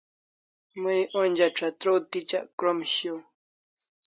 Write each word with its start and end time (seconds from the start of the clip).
May 0.81 1.01
onja 1.21 1.47
chatraw 1.57 1.97
tichak 2.11 2.45
krom 2.57 2.79
shiaw 2.93 3.19